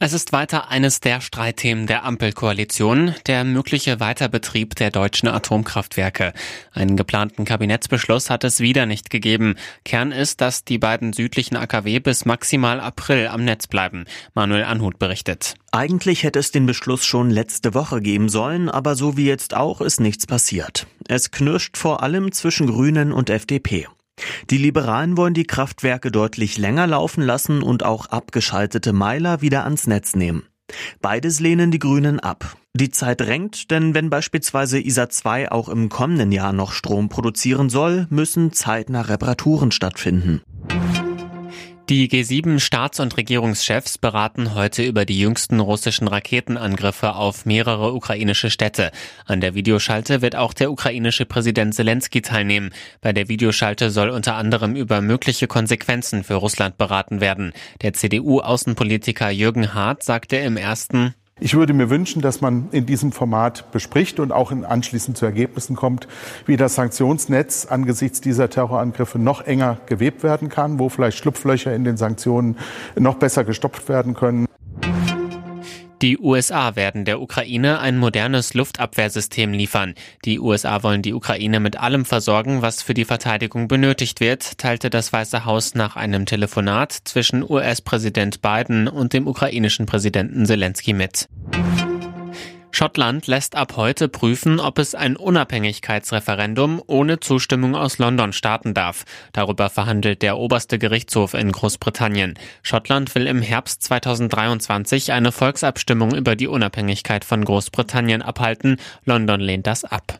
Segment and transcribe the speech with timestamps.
[0.00, 6.32] Es ist weiter eines der Streitthemen der Ampelkoalition, der mögliche Weiterbetrieb der deutschen Atomkraftwerke.
[6.72, 9.54] Einen geplanten Kabinettsbeschluss hat es wieder nicht gegeben.
[9.84, 14.04] Kern ist, dass die beiden südlichen AKW bis maximal April am Netz bleiben.
[14.34, 15.54] Manuel Anhut berichtet.
[15.70, 19.80] Eigentlich hätte es den Beschluss schon letzte Woche geben sollen, aber so wie jetzt auch
[19.80, 20.88] ist nichts passiert.
[21.06, 23.86] Es knirscht vor allem zwischen Grünen und FDP.
[24.50, 29.86] Die Liberalen wollen die Kraftwerke deutlich länger laufen lassen und auch abgeschaltete Meiler wieder ans
[29.86, 30.44] Netz nehmen.
[31.00, 32.56] Beides lehnen die Grünen ab.
[32.74, 37.68] Die Zeit drängt, denn wenn beispielsweise ISA 2 auch im kommenden Jahr noch Strom produzieren
[37.68, 40.42] soll, müssen zeitnah Reparaturen stattfinden.
[41.90, 48.90] Die G7-Staats- und Regierungschefs beraten heute über die jüngsten russischen Raketenangriffe auf mehrere ukrainische Städte.
[49.26, 52.70] An der Videoschalte wird auch der ukrainische Präsident Zelensky teilnehmen.
[53.02, 57.52] Bei der Videoschalte soll unter anderem über mögliche Konsequenzen für Russland beraten werden.
[57.82, 61.14] Der CDU-Außenpolitiker Jürgen Hart sagte im ersten
[61.44, 65.76] ich würde mir wünschen, dass man in diesem Format bespricht und auch anschließend zu Ergebnissen
[65.76, 66.08] kommt,
[66.46, 71.84] wie das Sanktionsnetz angesichts dieser Terrorangriffe noch enger gewebt werden kann, wo vielleicht Schlupflöcher in
[71.84, 72.56] den Sanktionen
[72.98, 74.46] noch besser gestopft werden können.
[76.02, 79.94] Die USA werden der Ukraine ein modernes Luftabwehrsystem liefern.
[80.24, 84.90] Die USA wollen die Ukraine mit allem versorgen, was für die Verteidigung benötigt wird, teilte
[84.90, 91.28] das Weiße Haus nach einem Telefonat zwischen US-Präsident Biden und dem ukrainischen Präsidenten Zelensky mit.
[92.74, 99.04] Schottland lässt ab heute prüfen, ob es ein Unabhängigkeitsreferendum ohne Zustimmung aus London starten darf.
[99.32, 102.34] Darüber verhandelt der oberste Gerichtshof in Großbritannien.
[102.64, 108.78] Schottland will im Herbst 2023 eine Volksabstimmung über die Unabhängigkeit von Großbritannien abhalten.
[109.04, 110.18] London lehnt das ab.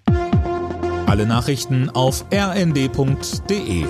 [1.06, 3.84] Alle Nachrichten auf rnd.de